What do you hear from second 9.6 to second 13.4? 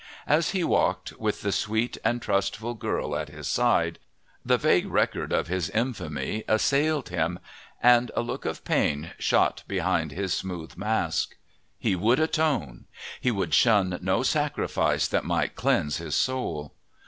behind his smooth mask. He would atone. He